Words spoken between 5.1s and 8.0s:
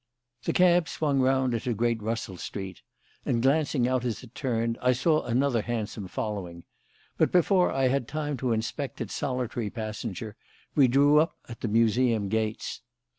another hansom following; but before I